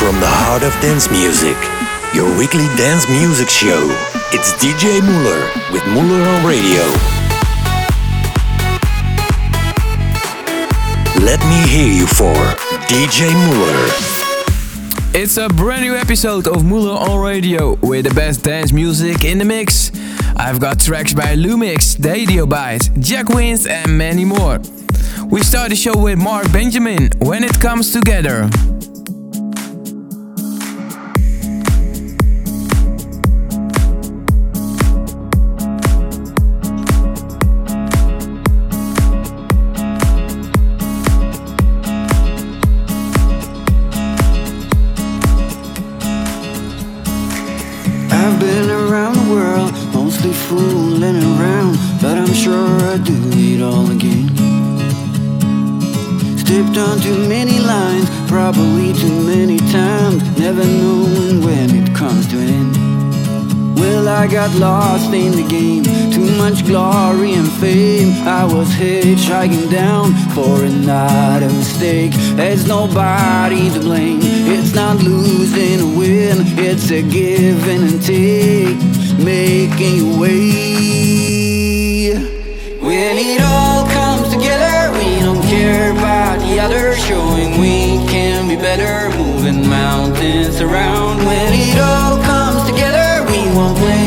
From 0.00 0.18
the 0.18 0.26
heart 0.26 0.62
of 0.62 0.72
dance 0.80 1.10
music, 1.10 1.58
your 2.14 2.24
weekly 2.38 2.64
dance 2.80 3.06
music 3.10 3.50
show. 3.50 3.84
It's 4.32 4.54
DJ 4.54 4.98
MauLr 5.04 5.72
with 5.74 5.82
MauLr 5.92 6.24
on 6.24 6.40
Radio. 6.40 6.80
Let 11.22 11.38
me 11.44 11.68
hear 11.68 11.92
you 11.92 12.06
for 12.06 12.32
DJ 12.88 13.28
MauLr. 13.28 15.14
It's 15.14 15.36
a 15.36 15.50
brand 15.50 15.82
new 15.82 15.94
episode 15.94 16.48
of 16.48 16.62
MauLr 16.62 16.96
on 16.96 17.20
Radio 17.22 17.74
with 17.82 18.06
the 18.08 18.14
best 18.14 18.42
dance 18.42 18.72
music 18.72 19.24
in 19.26 19.36
the 19.36 19.44
mix. 19.44 19.92
I've 20.34 20.60
got 20.60 20.80
tracks 20.80 21.12
by 21.12 21.34
LUM!X, 21.34 22.00
Radio 22.00 22.46
Byte, 22.46 22.98
Jack 23.00 23.28
Wins, 23.28 23.66
and 23.66 23.98
many 23.98 24.24
more. 24.24 24.60
We 25.26 25.42
start 25.42 25.68
the 25.68 25.76
show 25.76 25.94
with 25.94 26.18
Marc 26.18 26.50
Benjamin, 26.50 27.10
When 27.18 27.44
It 27.44 27.60
Comes 27.60 27.92
Together. 27.92 28.48
Probably 58.30 58.92
too 58.92 59.26
many 59.26 59.58
times, 59.58 60.22
never 60.38 60.64
knowing 60.64 61.40
when 61.44 61.68
it 61.74 61.94
comes 61.94 62.26
to 62.28 62.36
end. 62.36 62.74
Well, 63.78 64.08
I 64.08 64.26
got 64.26 64.54
lost 64.56 65.12
in 65.12 65.32
the 65.32 65.46
game, 65.48 65.84
too 66.12 66.30
much 66.36 66.64
glory 66.64 67.34
and 67.34 67.50
fame. 67.60 68.12
I 68.26 68.44
was 68.44 68.68
hitchhiking 68.68 69.70
down 69.70 70.14
for 70.34 70.64
another 70.64 71.48
mistake. 71.48 72.12
There's 72.36 72.66
nobody 72.66 73.70
to 73.70 73.80
blame. 73.80 74.20
It's 74.22 74.74
not 74.74 74.96
losing 75.02 75.80
or 75.80 75.98
win, 75.98 76.38
it's 76.58 76.90
a 76.90 77.02
give 77.02 77.66
and 77.68 78.02
take, 78.02 78.78
making 79.18 79.96
your 79.96 80.20
way. 80.20 81.39
When 82.90 83.18
it 83.18 83.40
all 83.40 83.86
comes 83.86 84.34
together, 84.34 84.90
we 84.98 85.20
don't 85.20 85.40
care 85.42 85.92
about 85.92 86.40
the 86.40 86.58
others, 86.58 86.98
showing 86.98 87.60
we 87.60 88.04
can 88.10 88.48
be 88.48 88.56
better 88.56 89.16
moving 89.16 89.68
mountains 89.68 90.60
around. 90.60 91.18
When 91.18 91.52
it 91.54 91.78
all 91.78 92.20
comes 92.24 92.68
together 92.68 93.24
we 93.30 93.46
won't 93.54 93.78
blame 93.78 93.99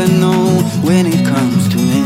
side. 0.00 0.10
Ever 0.10 0.12
know 0.20 0.62
when 0.82 1.06
it 1.06 1.24
comes 1.26 1.68
to 1.68 1.76
me? 1.76 2.02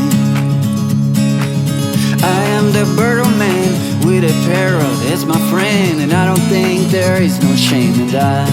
I 2.23 2.43
am 2.57 2.71
the 2.71 2.85
bird 2.95 3.27
man 3.37 4.05
with 4.05 4.23
a 4.23 4.33
parrot 4.47 5.11
as 5.11 5.25
my 5.25 5.39
friend, 5.49 6.01
and 6.01 6.13
I 6.13 6.25
don't 6.25 6.47
think 6.49 6.89
there 6.91 7.21
is 7.21 7.39
no 7.41 7.55
shame 7.55 7.93
in 7.93 8.07
that. 8.07 8.49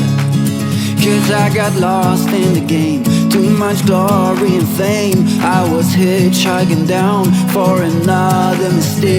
Cause 1.02 1.30
I 1.32 1.52
got 1.52 1.74
lost 1.80 2.28
in 2.28 2.54
the 2.54 2.60
game, 2.60 3.04
too 3.30 3.50
much 3.58 3.84
glory 3.86 4.56
and 4.56 4.68
fame. 4.76 5.26
I 5.40 5.68
was 5.72 5.86
hitchhiking 5.94 6.86
down 6.86 7.32
for 7.48 7.82
another 7.82 8.70
mistake. 8.70 9.12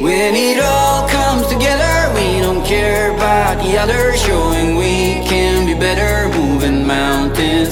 When 0.00 0.34
it 0.34 0.60
all 0.60 1.08
comes 1.08 1.46
together, 1.46 2.14
we 2.14 2.40
don't 2.40 2.64
care 2.64 3.14
about 3.14 3.62
the 3.62 3.78
others, 3.78 4.20
showing 4.20 4.76
we 4.76 4.97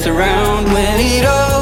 around. 0.07 0.73
When 0.73 1.01
it 1.01 1.25
all 1.25 1.56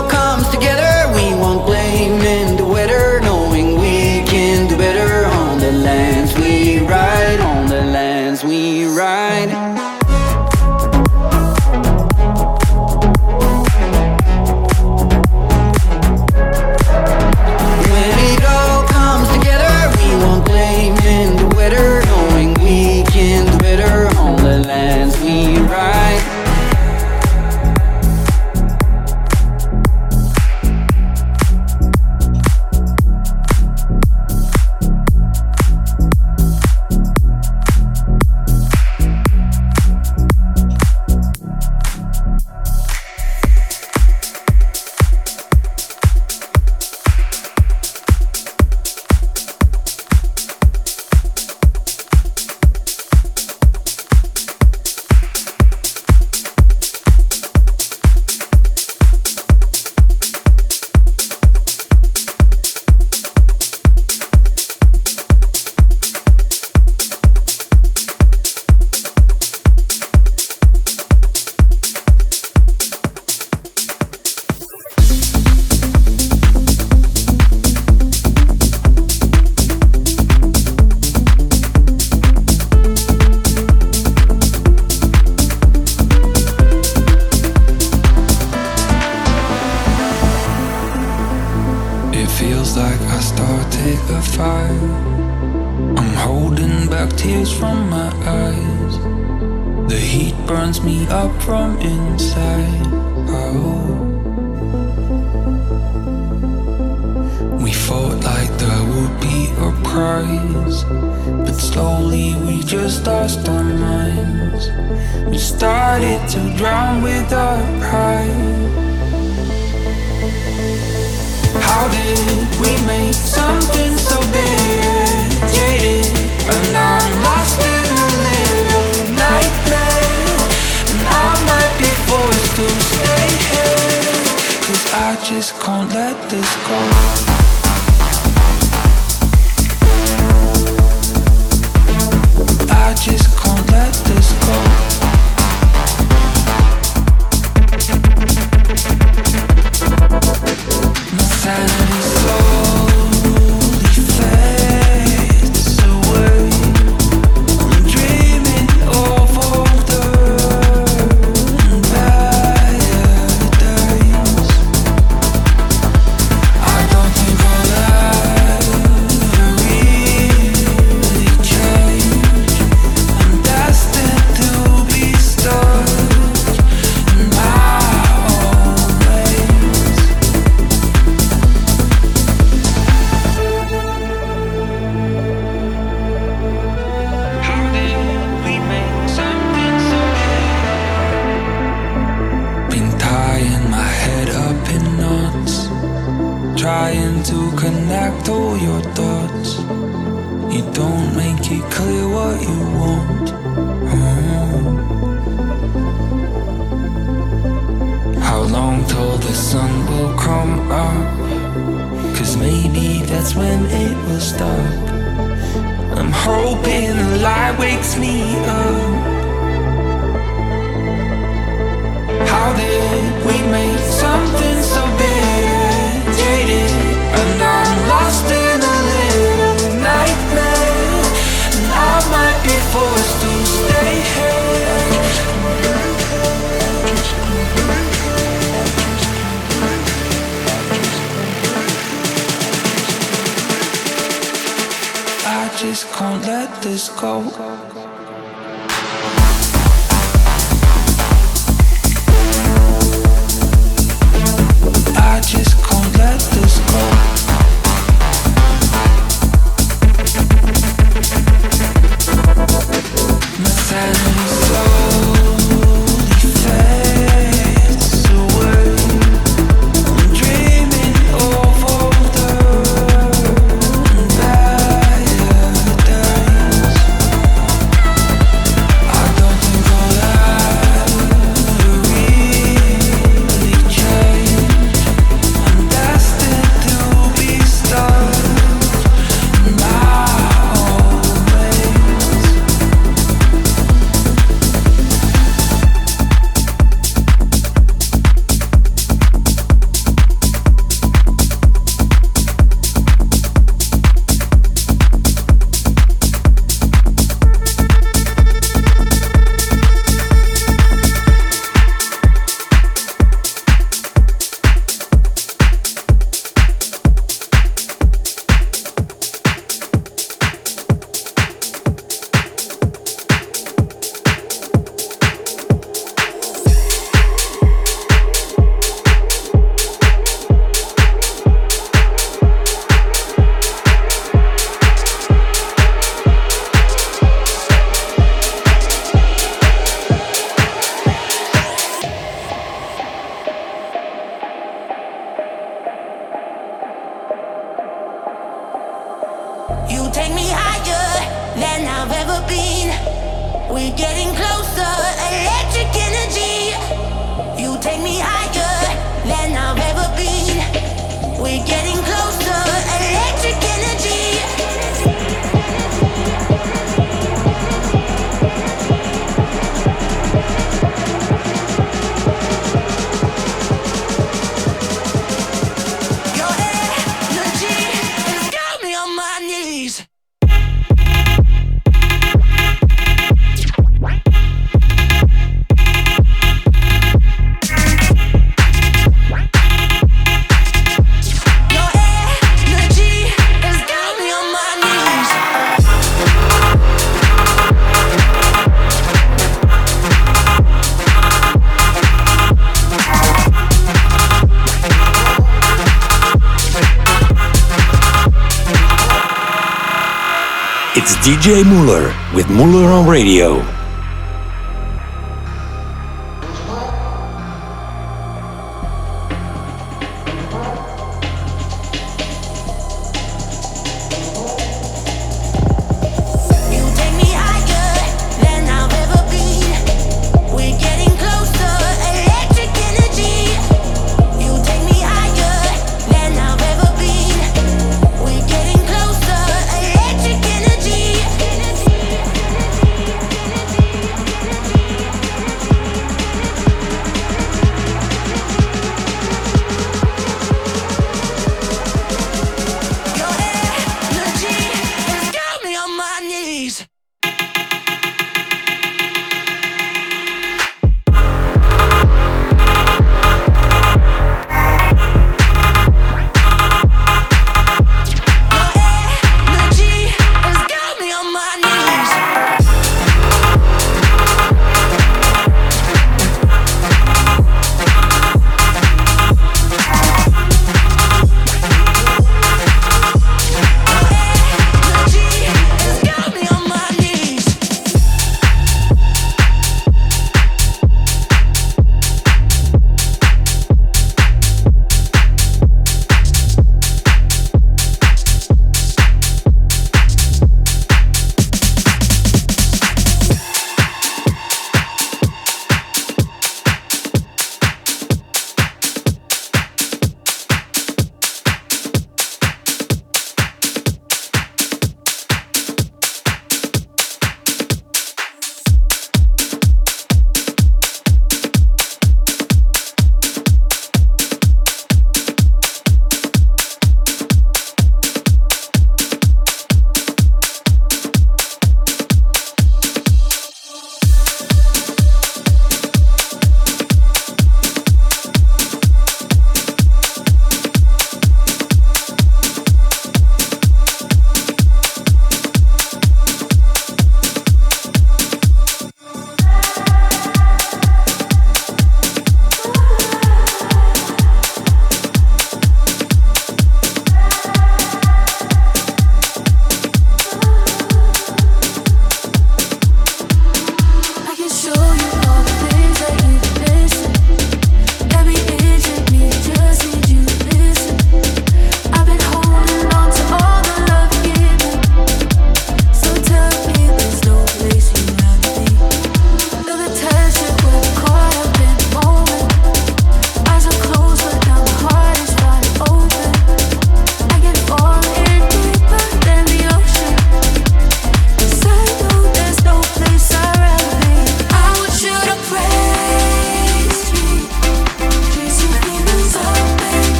DJ 411.05 411.43
MauLr 411.45 411.93
with 412.15 412.25
MauLr 412.29 412.73
on 412.73 412.89
Radio. 412.89 413.64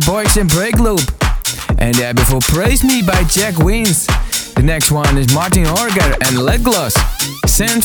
Boix 0.00 0.24
& 0.24 0.34
Breakloop. 0.54 1.02
And 1.78 1.94
there 1.94 2.14
before 2.14 2.40
Praise 2.40 2.84
Me 2.84 3.02
by 3.02 3.24
Jack 3.24 3.58
Wins. 3.58 4.06
The 4.54 4.62
next 4.62 4.90
one 4.90 5.16
is 5.16 5.32
Marten 5.32 5.64
Hørger 5.64 6.14
and 6.26 6.36
LittGloss. 6.36 6.96
Sent 7.48 7.84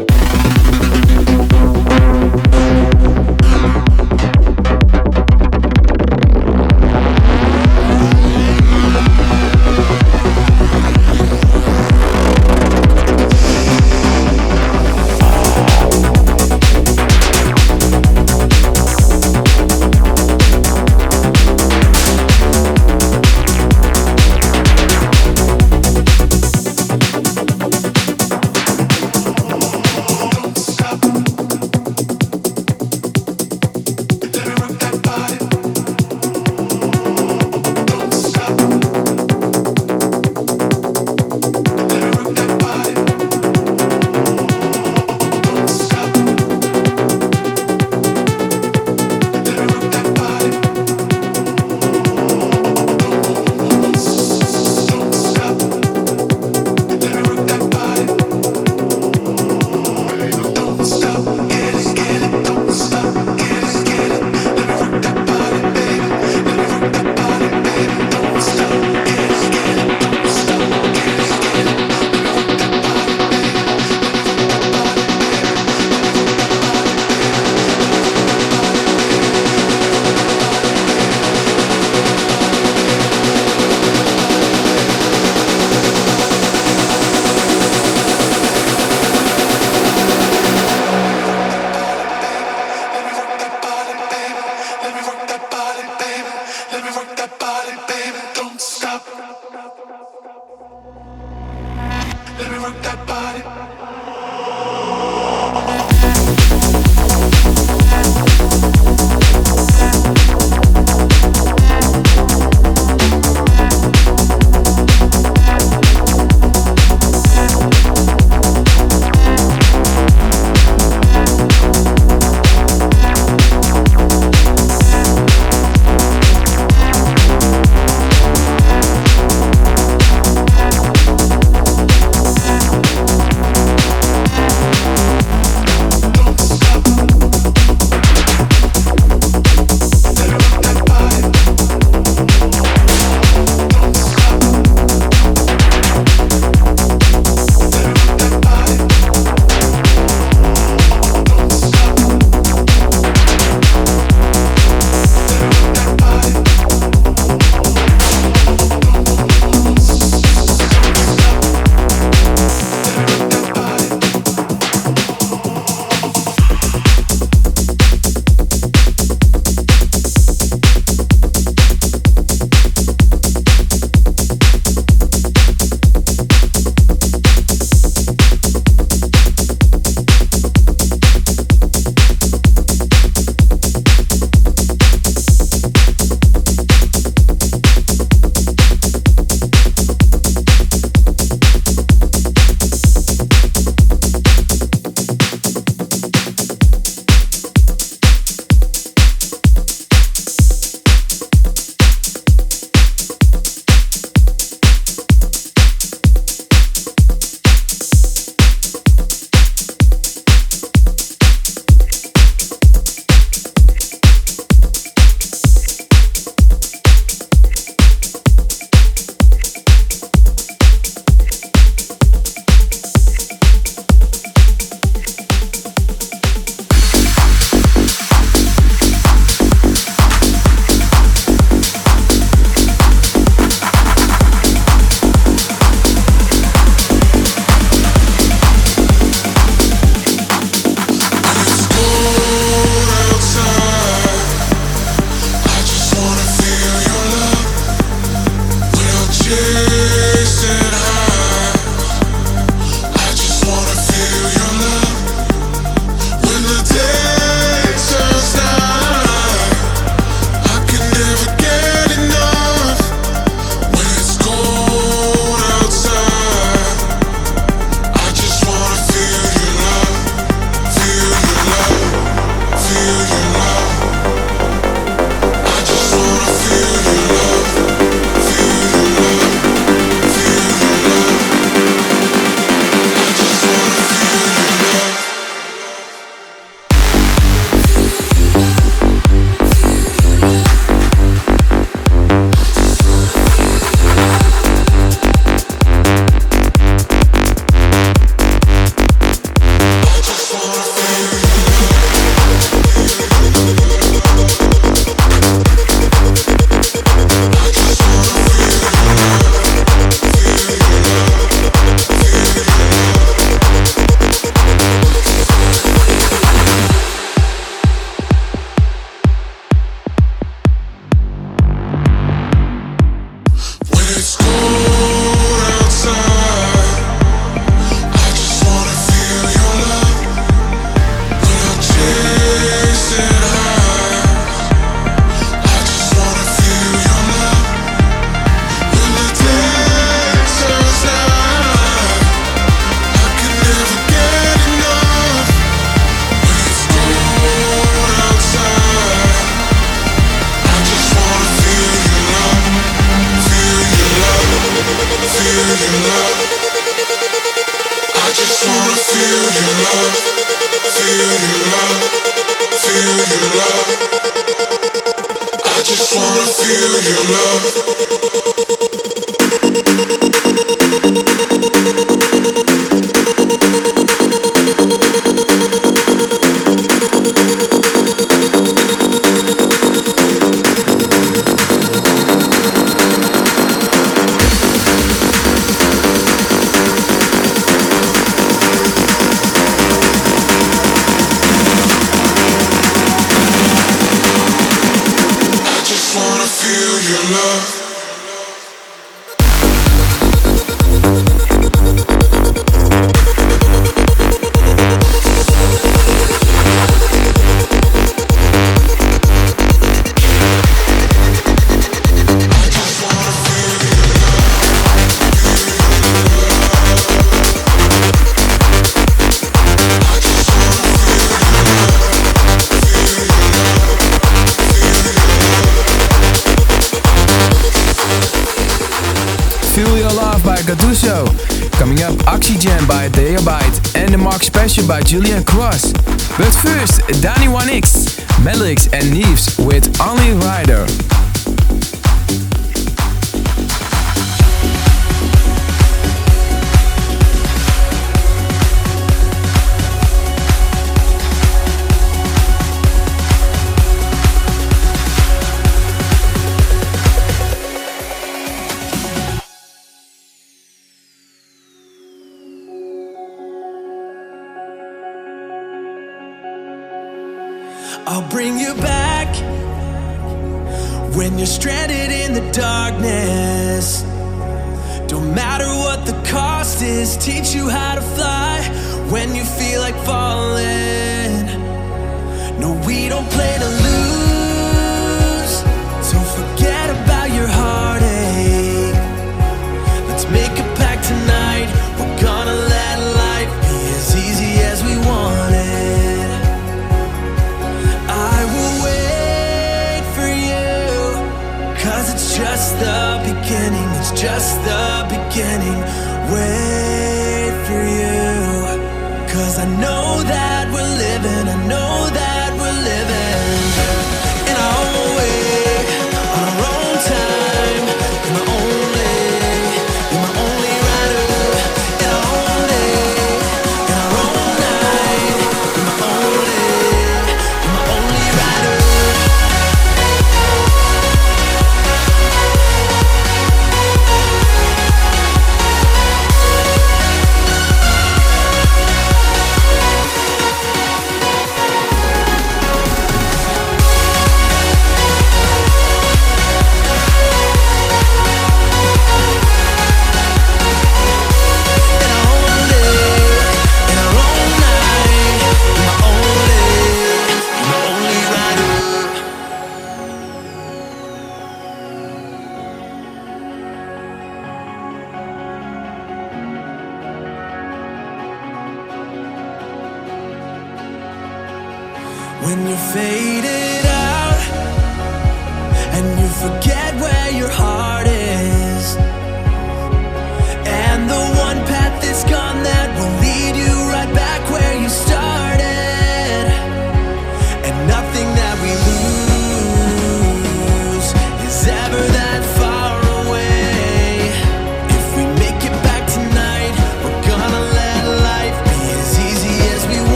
Julian 434.91 435.23
Cross. 435.23 435.71
But 436.17 436.33
first, 436.43 436.81
Danny 437.01 437.27
1X, 437.27 437.95
MagLix 438.25 438.67
and 438.73 438.83
NEEVS 438.91 439.10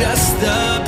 know 0.00 0.04
that 0.40 0.83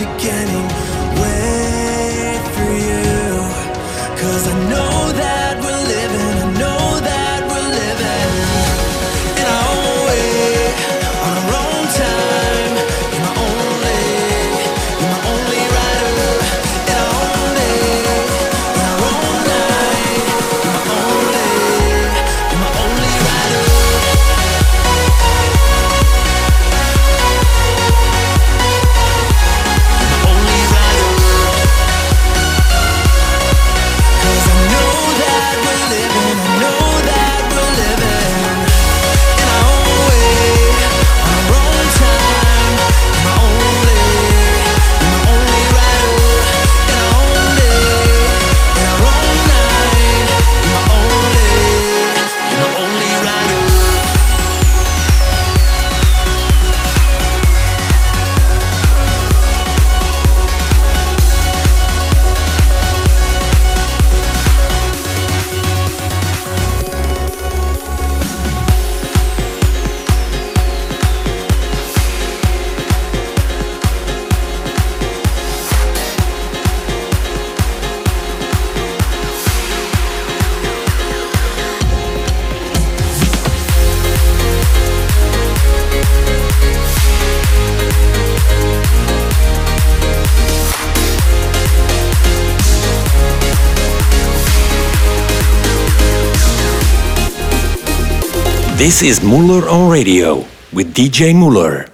This 98.87 99.03
is 99.03 99.18
MauLr 99.18 99.68
on 99.68 99.91
Radio 99.91 100.47
with 100.72 100.95
DJ 100.95 101.34
MauLr. 101.34 101.91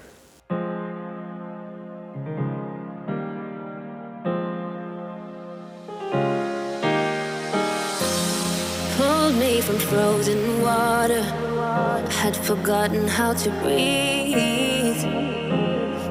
Pulled 8.99 9.37
me 9.37 9.63
from 9.63 9.79
frozen 9.79 10.61
water. 10.61 11.23
Had 12.21 12.37
forgotten 12.37 13.09
how 13.09 13.33
to 13.43 13.49
breathe. 13.63 15.03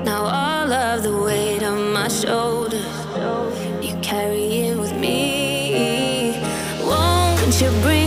Now 0.04 0.24
all 0.42 0.74
of 0.74 1.04
the 1.04 1.16
weight 1.16 1.62
on 1.62 1.94
my 1.94 2.08
shoulders, 2.08 3.06
you 3.86 3.96
carry 4.02 4.70
it 4.70 4.80
with 4.80 4.96
me. 4.96 6.42
Won't 6.84 7.62
you 7.62 7.70
breathe? 7.84 8.01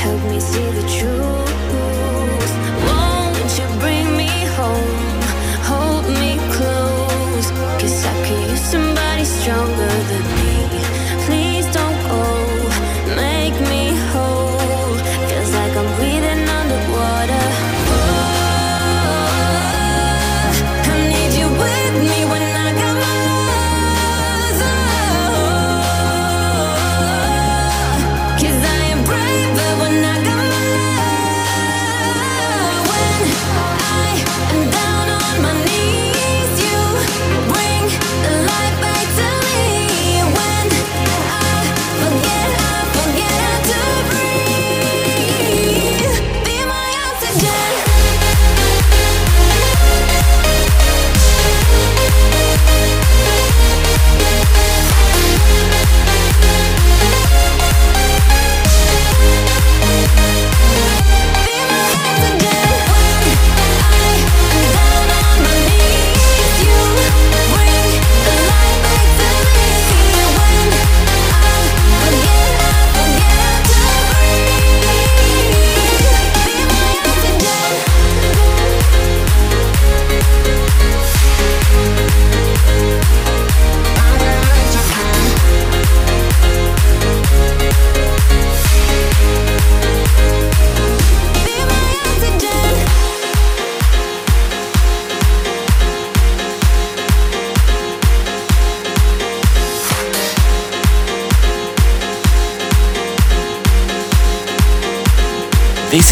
help 0.00 0.22
me 0.30 0.40
see 0.40 0.70
the 0.70 0.88
truth. 0.88 1.49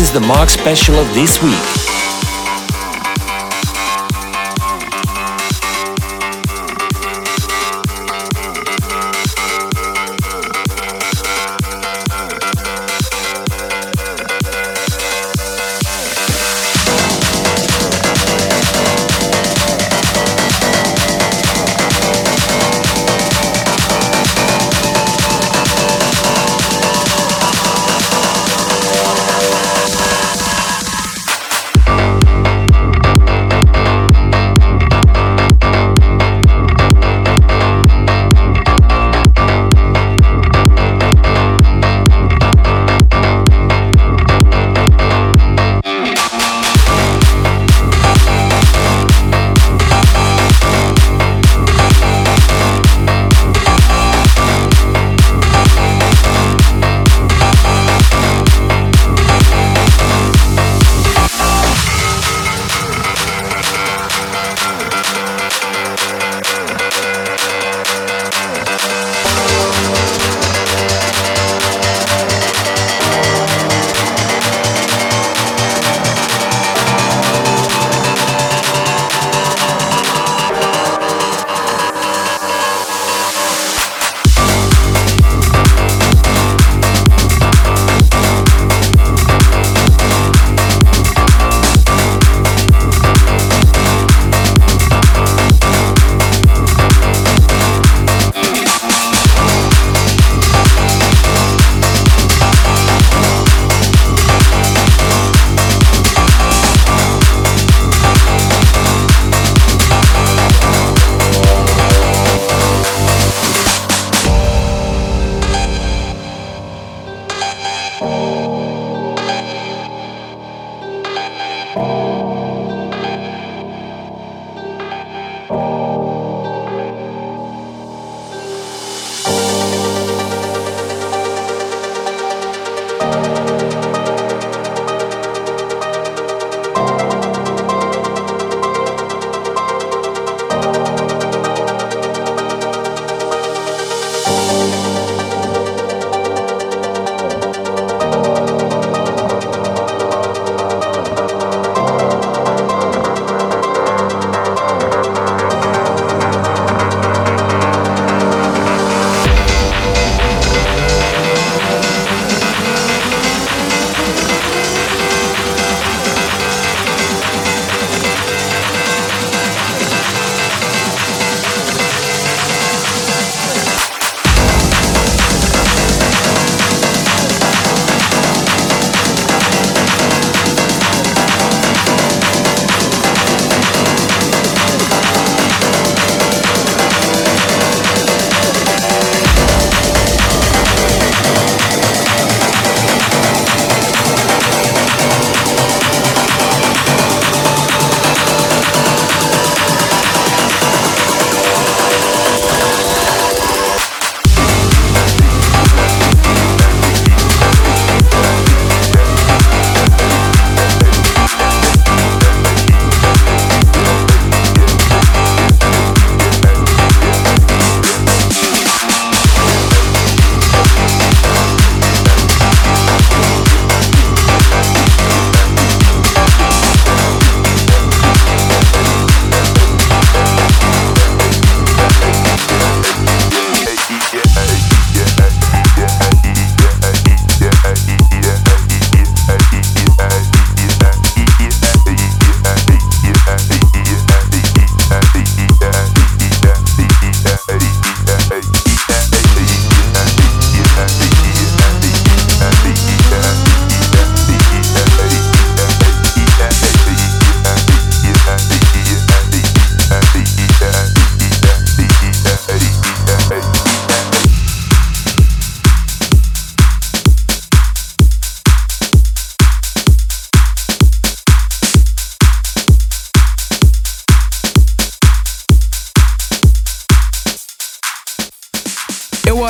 is 0.08 0.12
the 0.14 0.26
Mark 0.26 0.48
Special 0.48 0.94
of 0.94 1.12
this 1.14 1.42
week. 1.42 1.77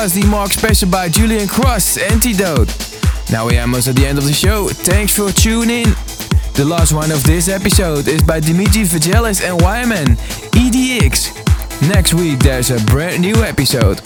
Was 0.09 0.15
the 0.15 0.27
Mark 0.27 0.51
Special 0.51 0.89
by 0.89 1.07
Julian 1.07 1.47
Cross, 1.47 1.97
Antidote. 1.97 2.73
Now 3.31 3.45
we 3.45 3.59
are 3.59 3.61
almost 3.61 3.87
at 3.87 3.95
the 3.95 4.07
end 4.07 4.17
of 4.17 4.25
the 4.25 4.33
show. 4.33 4.67
Thanks 4.67 5.15
for 5.15 5.31
tuning 5.31 5.85
in. 5.85 5.93
The 6.55 6.65
last 6.65 6.93
one 6.93 7.11
of 7.11 7.23
this 7.25 7.47
episode 7.47 8.07
is 8.07 8.23
by 8.23 8.39
Dimitri 8.39 8.81
Vangelis 8.81 9.43
and 9.43 9.61
Wyman, 9.61 10.15
IDX. 10.57 11.87
Next 11.93 12.15
week 12.15 12.39
there's 12.39 12.71
a 12.71 12.83
brand 12.85 13.21
new 13.21 13.35
episode. 13.43 14.01